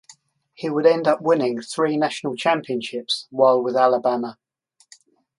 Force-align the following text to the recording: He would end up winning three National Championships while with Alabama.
He 0.55 0.67
would 0.67 0.87
end 0.87 1.07
up 1.07 1.21
winning 1.21 1.61
three 1.61 1.95
National 1.95 2.35
Championships 2.35 3.27
while 3.29 3.61
with 3.61 3.75
Alabama. 3.77 4.39